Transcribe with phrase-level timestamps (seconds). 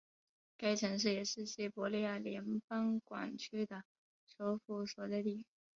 [0.57, 3.83] 该城市也是西伯利亚联邦管区的
[4.25, 5.45] 首府所在地。